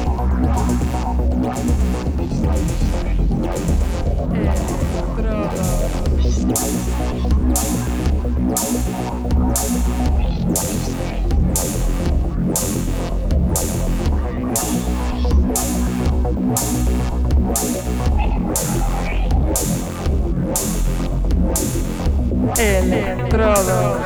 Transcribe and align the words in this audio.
Electrodos. 22.57 24.05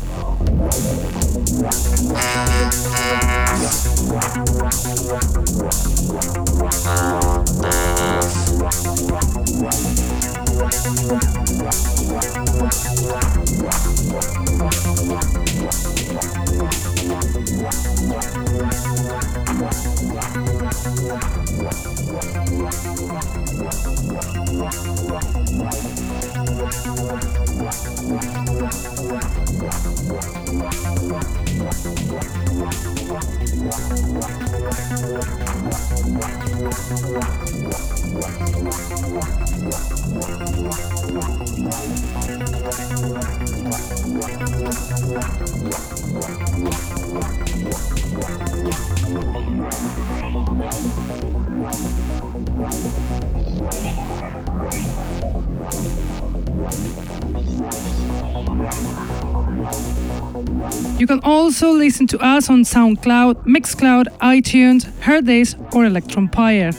Listen 61.91 62.07
to 62.07 62.17
us 62.19 62.49
on 62.49 62.61
SoundCloud, 62.61 63.43
Mixcloud, 63.45 64.05
iTunes, 64.19 64.85
Hearthis, 65.01 65.59
or 65.75 65.83
Electronpire. 65.83 66.71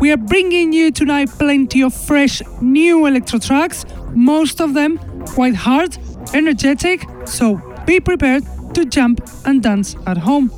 We 0.00 0.12
are 0.12 0.16
bringing 0.16 0.72
you 0.72 0.92
tonight 0.92 1.30
plenty 1.30 1.82
of 1.82 1.92
fresh 1.92 2.42
new 2.60 3.06
electro 3.06 3.40
tracks, 3.40 3.84
most 4.14 4.60
of 4.60 4.74
them 4.74 4.98
quite 5.26 5.56
hard, 5.56 5.98
energetic, 6.32 7.04
so 7.24 7.60
be 7.86 8.00
prepared 8.00 8.44
to 8.74 8.84
jump 8.84 9.20
and 9.44 9.62
dance 9.62 9.96
at 10.06 10.16
home. 10.16 10.50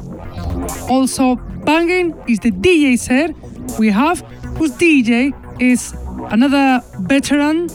Also, 0.88 1.36
banging 1.64 2.14
is 2.26 2.40
the 2.40 2.50
DJ 2.50 2.98
set 2.98 3.34
we 3.78 3.90
have, 3.90 4.20
whose 4.56 4.72
DJ 4.72 5.32
is 5.60 5.94
another 6.30 6.82
veteran, 7.00 7.68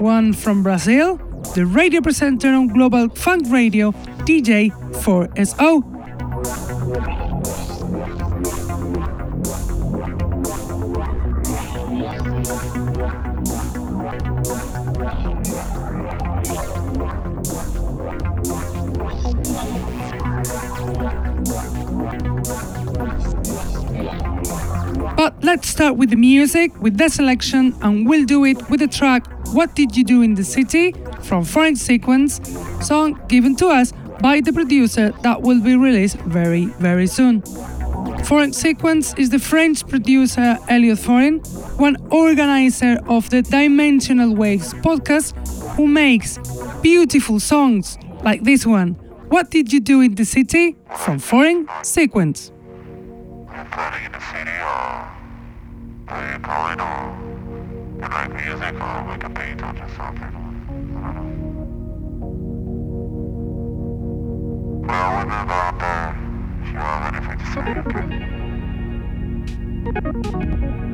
one 0.00 0.32
from 0.32 0.62
Brazil, 0.62 1.16
the 1.54 1.66
radio 1.66 2.00
presenter 2.00 2.48
on 2.48 2.68
Global 2.68 3.08
Funk 3.10 3.46
Radio, 3.50 3.92
DJ 4.26 4.70
4SO. 5.02 5.93
Start 25.84 25.98
with 25.98 26.08
the 26.08 26.16
music, 26.16 26.70
with 26.80 26.96
the 26.96 27.10
selection, 27.10 27.74
and 27.82 28.08
we'll 28.08 28.24
do 28.24 28.46
it 28.46 28.56
with 28.70 28.80
the 28.80 28.88
track 28.88 29.22
What 29.52 29.74
Did 29.74 29.94
You 29.94 30.02
Do 30.02 30.22
in 30.22 30.34
the 30.34 30.42
City 30.42 30.94
from 31.20 31.44
Foreign 31.44 31.76
Sequence, 31.76 32.40
song 32.80 33.20
given 33.28 33.54
to 33.56 33.66
us 33.66 33.92
by 34.22 34.40
the 34.40 34.50
producer 34.50 35.10
that 35.20 35.42
will 35.42 35.60
be 35.60 35.76
released 35.76 36.16
very, 36.20 36.64
very 36.80 37.06
soon. 37.06 37.42
Foreign 38.24 38.54
Sequence 38.54 39.12
is 39.18 39.28
the 39.28 39.38
French 39.38 39.86
producer 39.86 40.56
Elliot 40.70 41.00
Foreign, 41.00 41.40
one 41.76 41.98
organizer 42.10 42.98
of 43.06 43.28
the 43.28 43.42
Dimensional 43.42 44.34
Waves 44.34 44.72
podcast, 44.72 45.34
who 45.76 45.86
makes 45.86 46.38
beautiful 46.80 47.38
songs 47.38 47.98
like 48.22 48.42
this 48.42 48.64
one. 48.64 48.94
What 49.28 49.50
did 49.50 49.70
you 49.70 49.80
do 49.80 50.00
in 50.00 50.14
the 50.14 50.24
city? 50.24 50.76
From 50.96 51.18
Foreign 51.18 51.68
Sequence. 51.82 52.52
Corridor. 56.06 57.14
You 57.94 58.08
like 58.08 58.30
music 58.34 58.74
or 58.74 59.04
like 59.08 59.24
a 59.24 59.28
Beatles 59.28 59.78
or 59.80 59.88
something? 59.96 60.22
I 60.22 60.30
don't 60.32 61.38
know. 61.40 61.64
Well, 64.86 65.08
when 65.16 65.28
they're 65.28 65.50
out 65.52 65.78
there, 65.78 66.10
if 66.62 66.68
you 66.72 66.78
have 66.78 67.14
anything 67.14 67.38
to 67.38 67.46
say, 67.52 67.64
okay? 70.88 70.93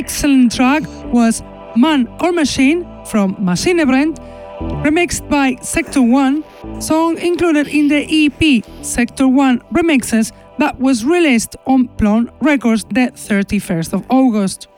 Excellent 0.00 0.50
track 0.50 0.82
was 1.12 1.42
Man 1.76 2.08
or 2.22 2.32
Machine 2.32 2.86
from 3.04 3.36
Machine 3.38 3.76
Maschinebrennt, 3.76 4.16
remixed 4.82 5.28
by 5.28 5.56
Sector 5.60 6.00
1, 6.00 6.80
song 6.80 7.18
included 7.18 7.68
in 7.68 7.88
the 7.88 8.02
EP 8.24 8.64
Sector 8.82 9.28
1 9.28 9.58
Remixes 9.74 10.32
that 10.58 10.80
was 10.80 11.04
released 11.04 11.54
on 11.66 11.88
Plon 11.98 12.30
Records 12.40 12.84
the 12.84 13.12
31st 13.28 13.92
of 13.92 14.06
August. 14.08 14.68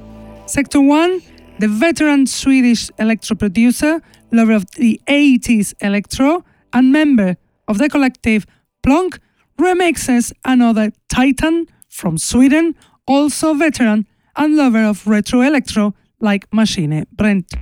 Sector 0.47 0.81
1, 0.81 1.23
the 1.61 1.69
veteran 1.69 2.27
Swedish 2.27 2.91
electro 2.99 3.37
producer, 3.37 4.03
lover 4.33 4.55
of 4.55 4.65
the 4.73 5.01
80s 5.07 5.73
electro, 5.81 6.45
and 6.73 6.93
member 6.93 7.37
of 7.69 7.79
the 7.79 7.89
collective 7.89 8.45
Plonk, 8.83 9.21
remixes 9.57 10.33
another 10.45 10.91
Titan 11.09 11.69
from 11.89 12.19
Sweden, 12.19 12.75
also 13.07 13.55
veteran 13.55 14.05
and 14.37 14.57
lover 14.57 14.85
of 14.85 15.07
retro 15.07 15.41
electro 15.41 15.95
like 16.21 16.47
Machine 16.53 17.05
Brent. 17.13 17.53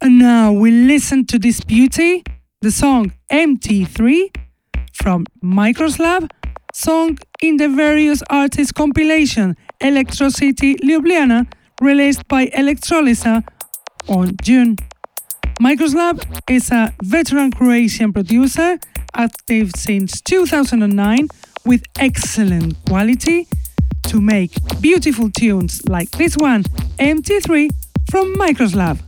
And 0.00 0.18
now 0.18 0.52
we 0.52 0.70
listen 0.70 1.24
to 1.26 1.38
this 1.38 1.60
beauty, 1.60 2.22
the 2.60 2.70
song 2.70 3.12
MT3 3.32 4.30
from 4.92 5.26
Microslab, 5.42 6.30
song 6.72 7.18
in 7.42 7.56
the 7.56 7.68
various 7.68 8.22
artists 8.30 8.72
compilation 8.72 9.56
Electro 9.80 10.28
City 10.28 10.76
Ljubljana, 10.76 11.46
released 11.80 12.26
by 12.28 12.46
Electrolisa 12.46 13.42
on 14.08 14.32
June. 14.42 14.76
Microslab 15.60 16.22
is 16.50 16.70
a 16.70 16.92
veteran 17.02 17.50
Croatian 17.50 18.12
producer, 18.12 18.78
active 19.14 19.70
since 19.76 20.20
2009 20.20 21.28
with 21.64 21.82
excellent 21.98 22.76
quality 22.86 23.46
to 24.04 24.20
make 24.20 24.52
beautiful 24.80 25.30
tunes 25.30 25.82
like 25.88 26.10
this 26.12 26.36
one, 26.36 26.62
MT3 26.98 27.70
from 28.10 28.34
Microslab. 28.36 29.03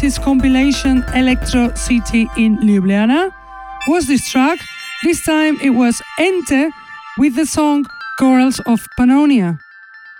Artists 0.00 0.24
compilation 0.24 1.04
Electro 1.14 1.74
City 1.74 2.26
in 2.34 2.56
Ljubljana 2.62 3.30
was 3.86 4.06
this 4.06 4.30
track. 4.30 4.58
This 5.02 5.22
time 5.22 5.58
it 5.62 5.74
was 5.74 6.00
Ente 6.18 6.70
with 7.18 7.36
the 7.36 7.44
song 7.44 7.84
Girls 8.18 8.60
of 8.60 8.80
Pannonia, 8.98 9.58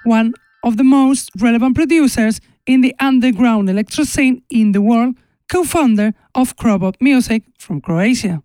one 0.04 0.34
of 0.62 0.76
the 0.76 0.84
most 0.84 1.30
relevant 1.40 1.76
producers 1.76 2.42
in 2.66 2.82
the 2.82 2.94
underground 3.00 3.70
electro 3.70 4.04
scene 4.04 4.42
in 4.50 4.72
the 4.72 4.82
world, 4.82 5.14
co 5.50 5.64
founder 5.64 6.12
of 6.34 6.56
Krobot 6.56 6.96
Music 7.00 7.42
from 7.58 7.80
Croatia. 7.80 8.42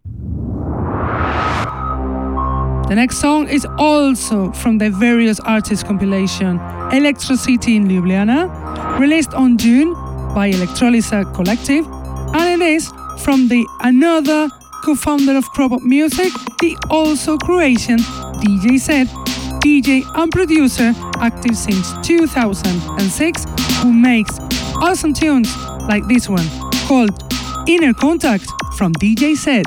The 2.88 2.95
next 2.95 3.17
song 3.17 3.50
is 3.50 3.67
also 3.78 4.54
from 4.54 4.78
the 4.78 4.89
various 4.89 5.41
artists 5.41 5.84
compilation 5.84 6.62
Electro 6.93 7.36
City 7.36 7.76
in 7.76 7.88
Ljubljana, 7.89 8.48
released 9.00 9.34
on 9.34 9.58
June 9.58 9.93
by 10.36 10.52
Electrolysa 10.52 11.34
Collective, 11.34 11.88
and 12.36 12.62
it 12.62 12.65
is 12.65 12.91
from 13.19 13.48
the 13.48 13.65
another 13.80 14.50
co-founder 14.84 15.36
of 15.38 15.45
Krobot 15.54 15.82
Music, 15.82 16.32
the 16.60 16.78
also 16.91 17.38
Croatian 17.38 18.00
DJ 18.43 18.78
Set, 18.78 19.08
DJ 19.63 20.04
and 20.15 20.30
producer 20.32 20.93
active 21.19 21.56
since 21.56 21.93
2006, 22.06 23.45
who 23.82 23.93
makes 23.93 24.38
awesome 24.76 25.13
tunes 25.13 25.56
like 25.88 26.06
this 26.08 26.28
one 26.28 26.48
called 26.86 27.15
Inner 27.67 27.93
Contact 27.93 28.45
from 28.78 28.91
DJ 28.93 29.36
Set. 29.38 29.65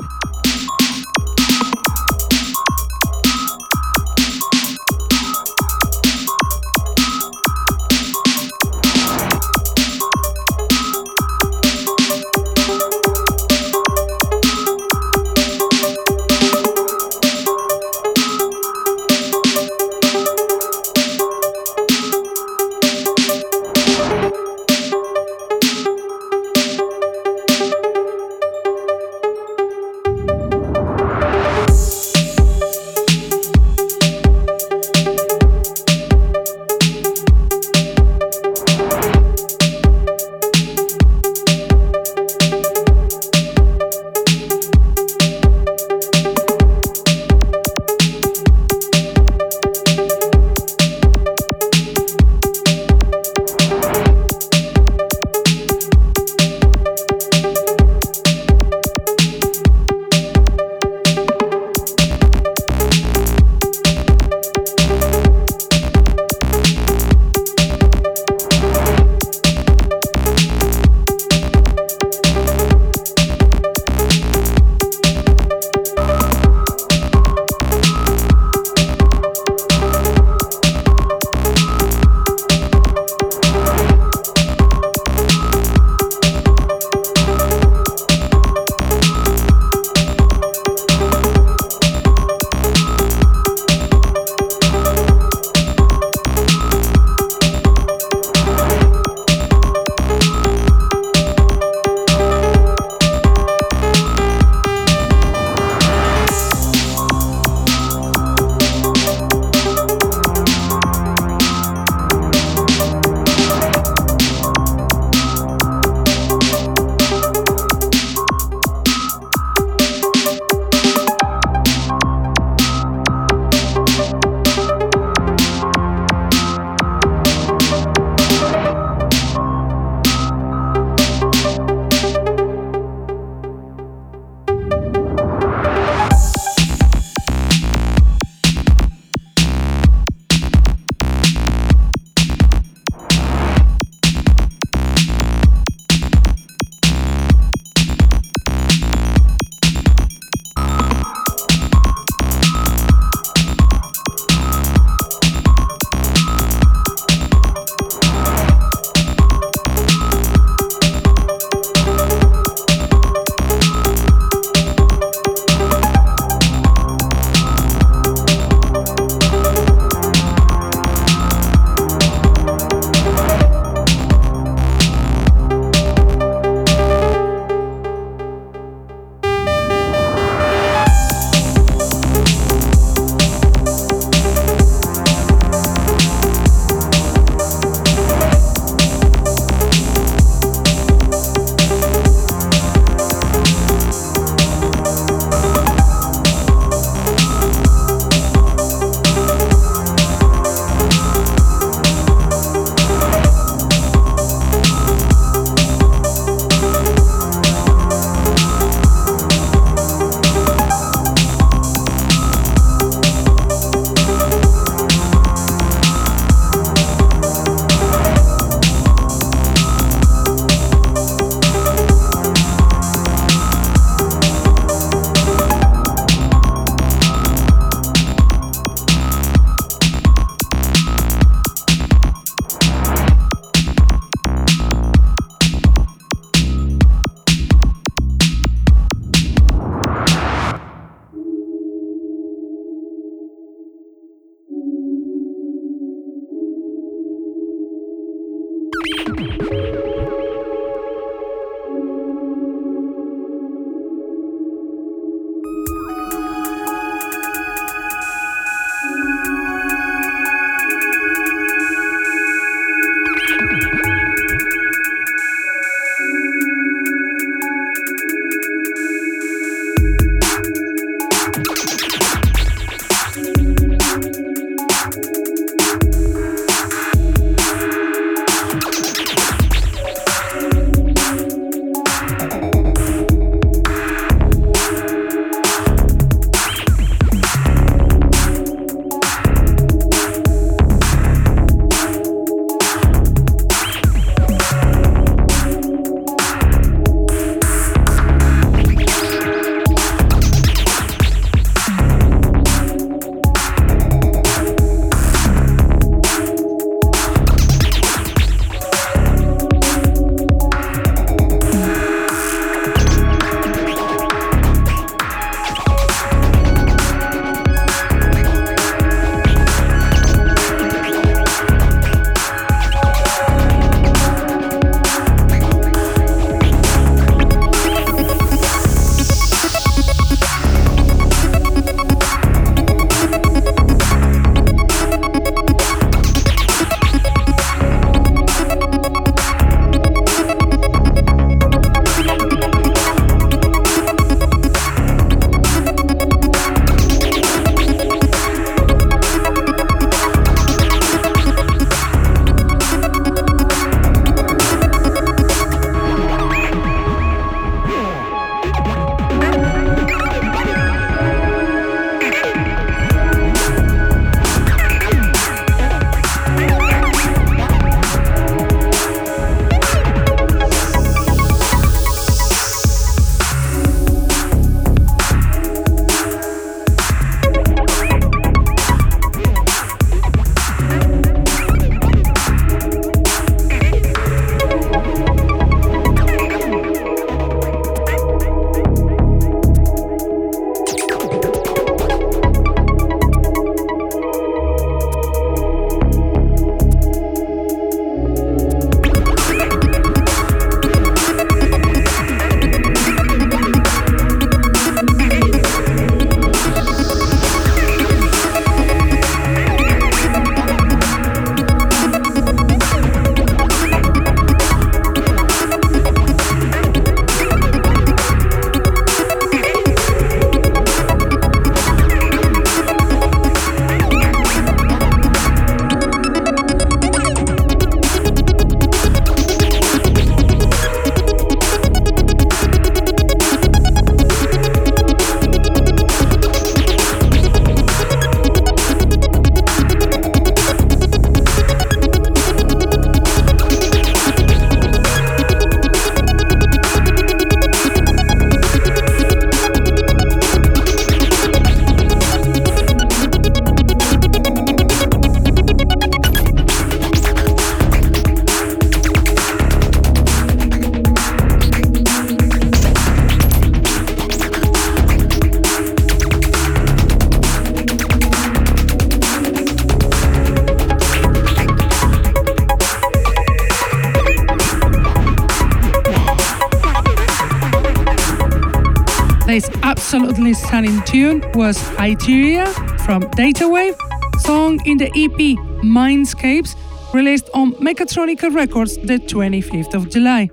Was 481.35 481.57
Hyteria 481.77 482.45
from 482.85 483.03
Datawave, 483.03 483.75
song 484.21 484.59
in 484.65 484.77
the 484.77 484.87
EP 484.87 485.37
Mindscapes, 485.63 486.55
released 486.93 487.29
on 487.33 487.53
Mechatronica 487.53 488.33
Records 488.33 488.77
the 488.77 488.99
25th 488.99 489.73
of 489.73 489.89
July. 489.89 490.29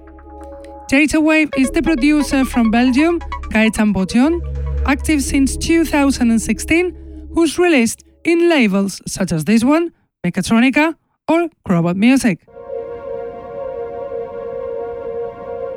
Datawave 0.91 1.57
is 1.59 1.71
the 1.71 1.83
producer 1.83 2.45
from 2.45 2.71
Belgium, 2.71 3.21
Gaetan 3.51 3.93
Botion, 3.93 4.41
active 4.87 5.23
since 5.23 5.57
2016, 5.57 7.29
who's 7.35 7.59
released 7.59 8.05
in 8.25 8.49
labels 8.49 9.01
such 9.07 9.33
as 9.33 9.45
this 9.45 9.65
one, 9.65 9.93
Mechatronica, 10.25 10.95
or 11.29 11.49
Crobot 11.67 11.97
Music. 11.97 12.47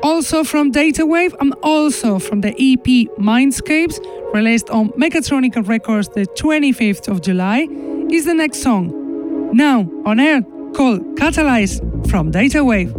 Also 0.02 0.44
from 0.44 0.72
Datawave 0.72 1.36
and 1.42 1.54
also 1.62 2.20
from 2.20 2.42
the 2.42 2.50
EP 2.52 3.10
Mindscapes, 3.18 4.00
released 4.34 4.70
on 4.70 4.90
Mechatronica 4.92 5.68
Records 5.68 6.10
the 6.10 6.26
25th 6.26 7.08
of 7.08 7.22
July, 7.22 7.68
is 8.12 8.26
the 8.26 8.34
next 8.34 8.62
song. 8.62 9.56
Now 9.56 9.90
on 10.06 10.20
air 10.20 10.42
called 10.74 11.02
Catalyze 11.18 11.80
from 12.10 12.32
Datawave. 12.32 12.99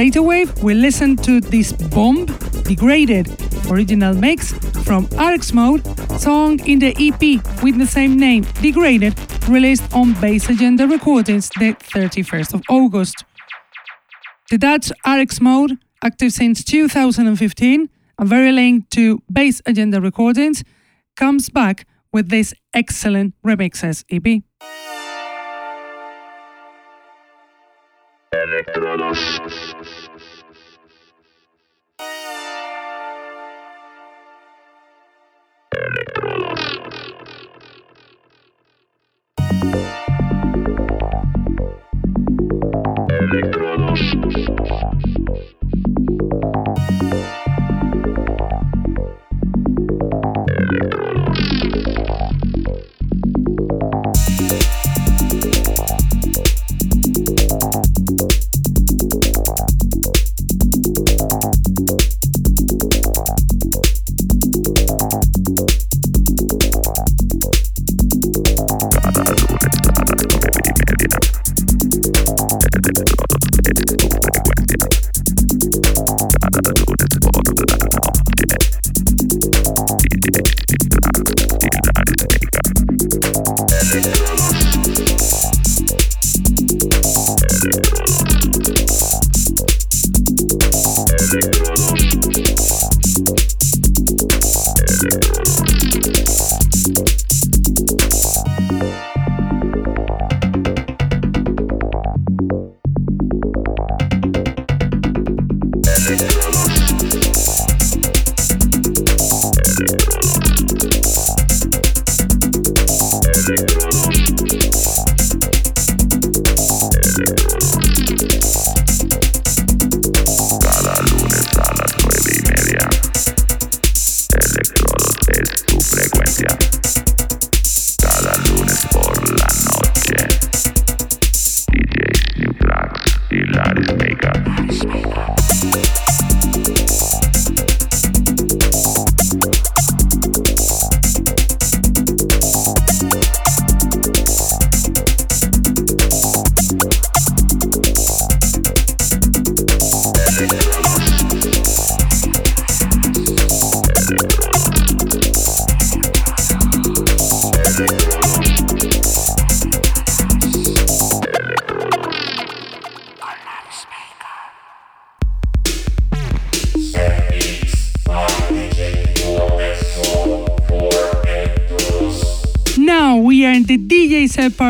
Data 0.00 0.22
Wave, 0.22 0.62
we 0.62 0.72
listened 0.72 1.22
to 1.24 1.42
this 1.42 1.74
bomb, 1.74 2.24
Degraded, 2.64 3.28
original 3.70 4.14
mix 4.14 4.54
from 4.86 5.04
RX 5.12 5.52
Mode, 5.52 5.84
song 6.18 6.58
in 6.66 6.78
the 6.78 6.94
EP 6.98 7.20
with 7.62 7.76
the 7.76 7.86
same 7.86 8.18
name, 8.18 8.44
Degraded, 8.62 9.14
released 9.46 9.84
on 9.92 10.14
Bass 10.14 10.48
Agenda 10.48 10.86
Recordings 10.88 11.50
the 11.50 11.74
31st 11.74 12.54
of 12.54 12.62
August. 12.70 13.26
The 14.48 14.56
Dutch 14.56 14.90
RX 15.06 15.38
Mode, 15.42 15.76
active 16.02 16.32
since 16.32 16.64
2015 16.64 17.90
and 18.18 18.26
very 18.26 18.52
linked 18.52 18.90
to 18.92 19.22
Bass 19.30 19.60
Agenda 19.66 20.00
Recordings, 20.00 20.64
comes 21.14 21.50
back 21.50 21.86
with 22.10 22.30
this 22.30 22.54
excellent 22.72 23.34
remixes 23.44 24.04
EP. 24.10 24.42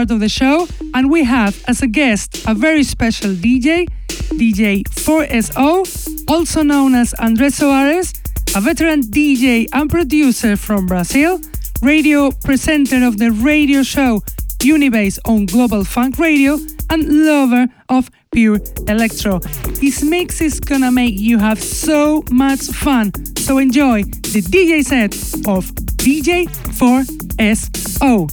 Part 0.00 0.10
of 0.10 0.20
the 0.20 0.30
show, 0.30 0.66
and 0.94 1.10
we 1.10 1.22
have 1.24 1.62
as 1.68 1.82
a 1.82 1.86
guest 1.86 2.42
a 2.46 2.54
very 2.54 2.82
special 2.82 3.32
DJ, 3.32 3.86
DJ 4.40 4.82
4SO, 5.06 5.74
also 6.26 6.62
known 6.62 6.94
as 6.94 7.12
Andres 7.14 7.58
Soares, 7.60 8.08
a 8.56 8.62
veteran 8.62 9.02
DJ 9.02 9.66
and 9.74 9.90
producer 9.90 10.56
from 10.56 10.86
Brazil, 10.86 11.38
radio 11.82 12.30
presenter 12.30 13.04
of 13.04 13.18
the 13.18 13.30
radio 13.30 13.82
show 13.82 14.22
Unibase 14.60 15.18
on 15.26 15.44
Global 15.44 15.84
Funk 15.84 16.18
Radio, 16.18 16.58
and 16.88 17.26
lover 17.26 17.66
of 17.90 18.10
pure 18.32 18.58
electro. 18.88 19.38
His 19.80 20.02
mix 20.02 20.40
is 20.40 20.60
gonna 20.60 20.90
make 20.90 21.20
you 21.20 21.36
have 21.36 21.62
so 21.62 22.24
much 22.30 22.62
fun, 22.84 23.12
so 23.36 23.58
enjoy 23.58 24.04
the 24.32 24.40
DJ 24.40 24.82
set 24.82 25.12
of 25.46 25.70
DJ 26.00 26.46
4SO. 26.80 28.28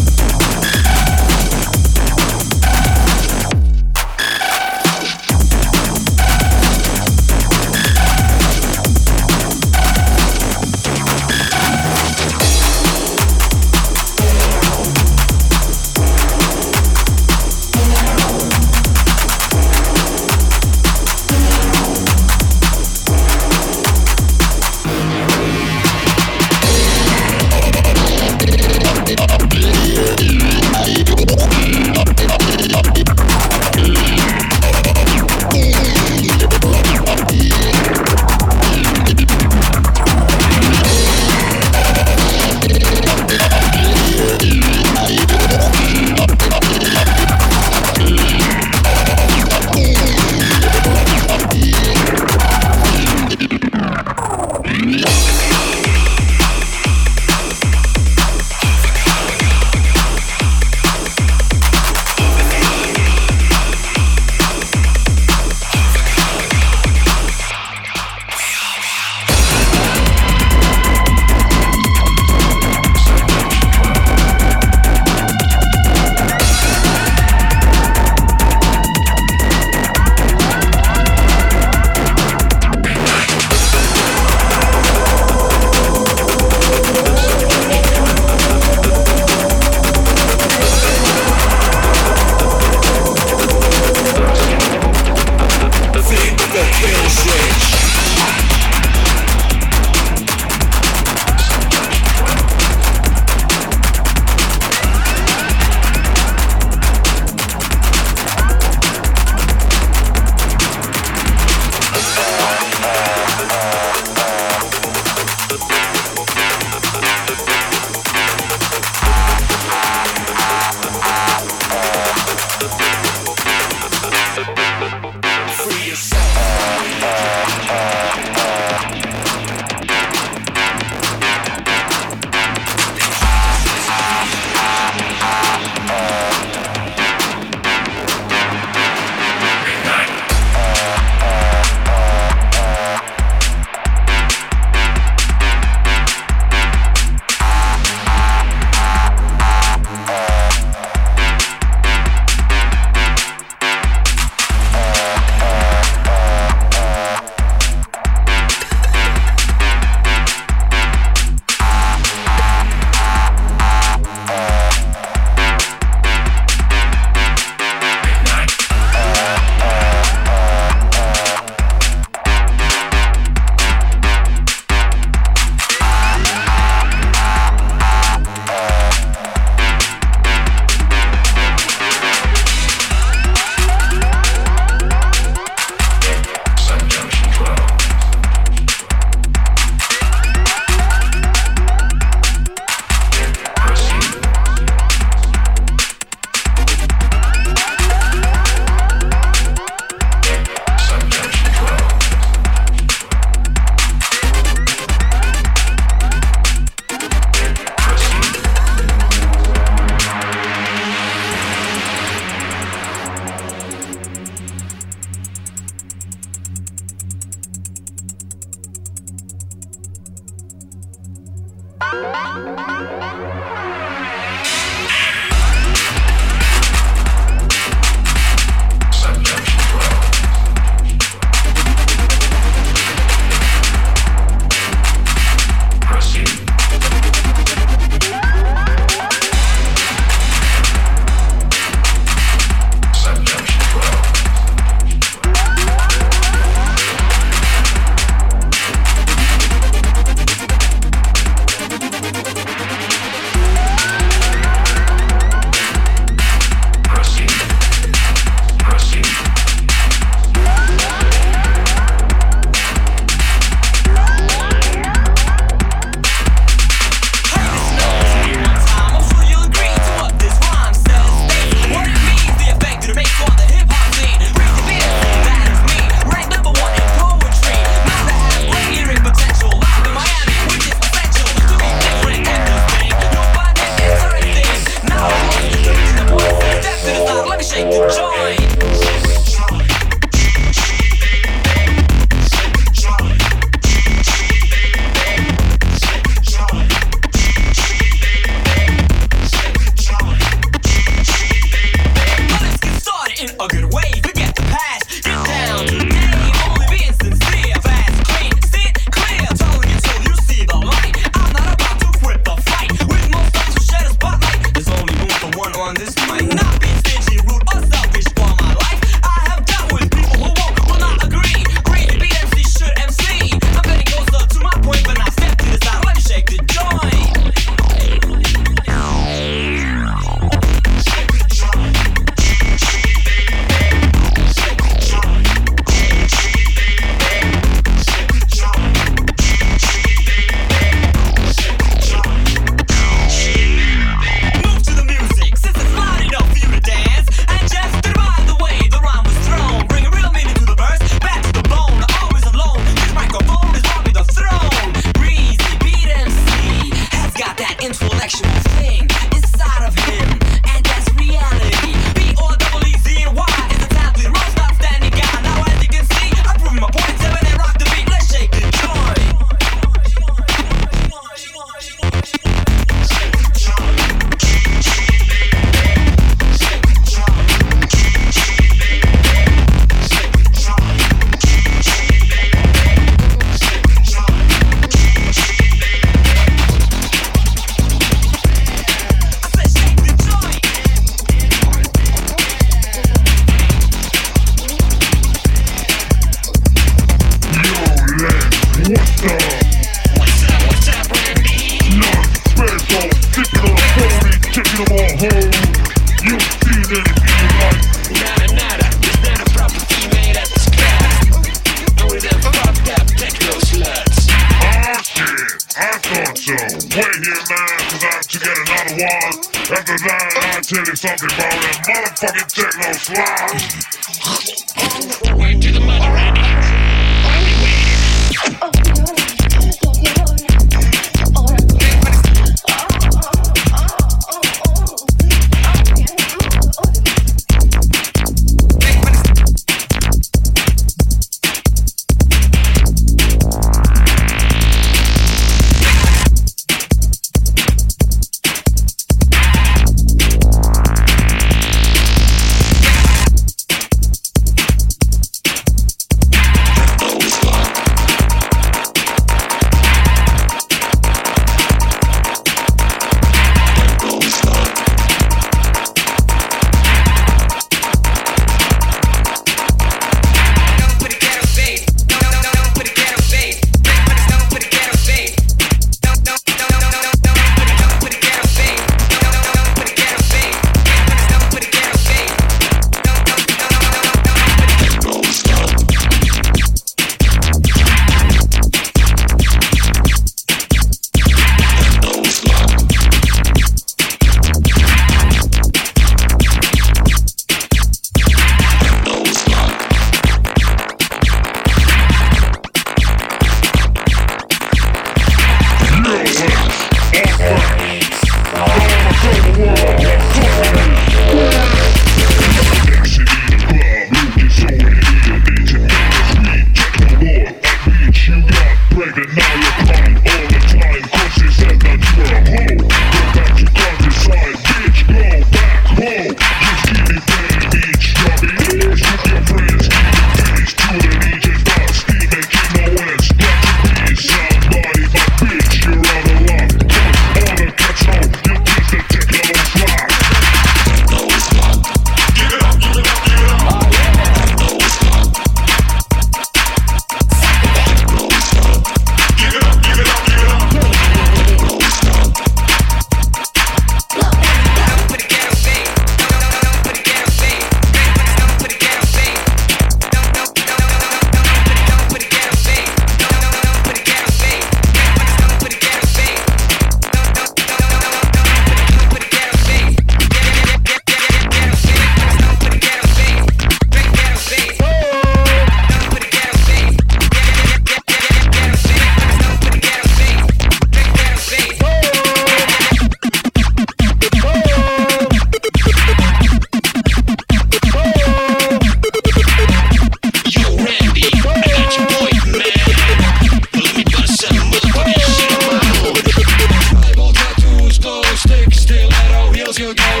you 599.61 599.75
go 599.75 600.00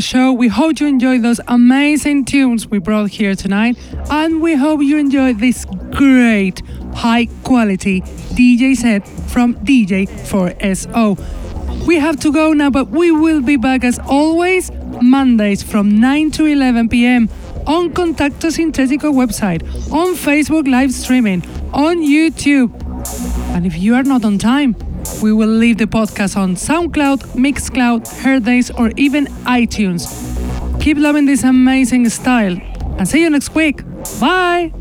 the 0.00 0.06
show. 0.06 0.32
We 0.32 0.48
hope 0.48 0.80
you 0.80 0.86
enjoyed 0.86 1.22
those 1.22 1.40
amazing 1.46 2.24
tunes 2.24 2.66
we 2.66 2.78
brought 2.78 3.10
here 3.10 3.34
tonight. 3.34 3.76
And 4.10 4.40
we 4.40 4.54
hope 4.54 4.80
you 4.80 4.96
enjoyed 4.96 5.38
this 5.40 5.66
great, 5.90 6.62
high 6.94 7.26
quality 7.44 8.00
DJ 8.38 8.76
set 8.76 9.06
from 9.28 9.56
DJ 9.56 10.08
4SO. 10.08 11.86
We 11.86 11.96
have 11.96 12.18
to 12.20 12.32
go 12.32 12.54
now, 12.54 12.70
but 12.70 12.88
we 12.88 13.10
will 13.10 13.42
be 13.42 13.56
back 13.56 13.84
as 13.84 13.98
always 13.98 14.70
Mondays 15.02 15.62
from 15.62 16.00
9 16.00 16.30
to 16.32 16.46
11 16.46 16.88
p.m. 16.88 17.28
on 17.66 17.90
Contacto 17.92 18.48
Sintetico 18.56 19.12
website, 19.12 19.62
on 19.92 20.14
Facebook 20.14 20.66
live 20.66 20.92
streaming, 20.92 21.42
on 21.74 21.98
YouTube. 21.98 22.70
And 23.54 23.66
if 23.66 23.76
you 23.76 23.94
are 23.94 24.04
not 24.04 24.24
on 24.24 24.38
time, 24.38 24.74
we 25.22 25.32
will 25.32 25.48
leave 25.48 25.78
the 25.78 25.86
podcast 25.86 26.36
on 26.36 26.54
SoundCloud, 26.54 27.20
Mixcloud, 27.34 28.06
Hearthis, 28.22 28.70
or 28.78 28.92
even 28.96 29.26
iTunes. 29.44 30.06
Keep 30.80 30.98
loving 30.98 31.26
this 31.26 31.44
amazing 31.44 32.08
style 32.08 32.56
and 32.98 33.06
see 33.06 33.20
you 33.22 33.30
next 33.30 33.54
week. 33.54 33.82
Bye! 34.20 34.72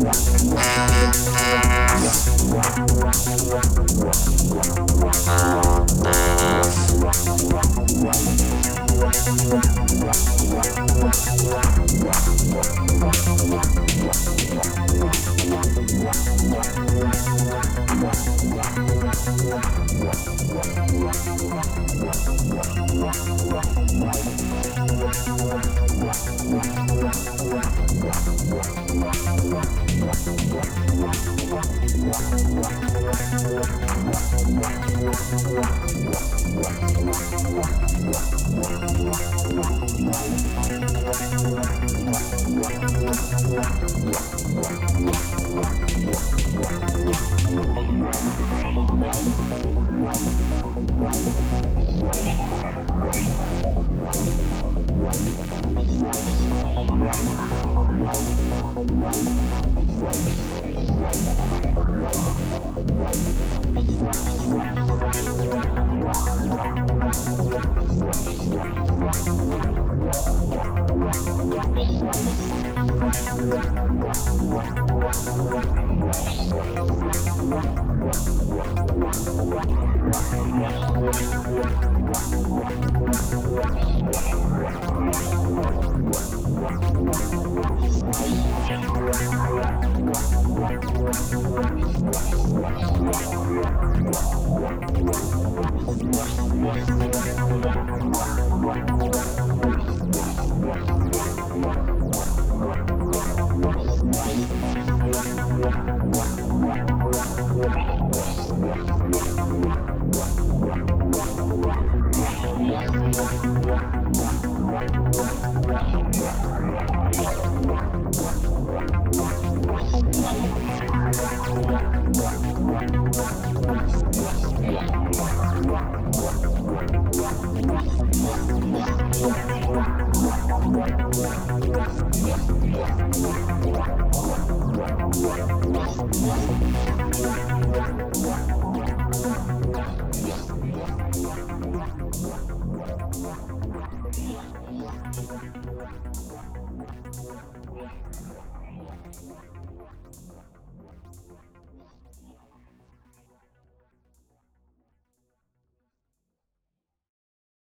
Thank 0.00 0.37